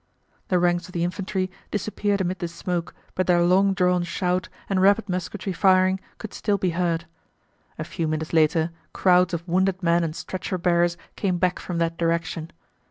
[0.47, 4.81] The ranks of the infantry disappeared amid the smoke but their long drawn shout and
[4.81, 7.05] rapid musketry firing could still be heard.
[7.77, 11.97] A few minutes later crowds of wounded men and stretcher bearers came back from that
[11.99, 12.49] direction.